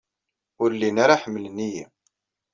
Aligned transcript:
Ur 0.61 0.69
llin 0.75 0.97
ara 1.03 1.21
ḥemmlen-iyi. 1.21 1.85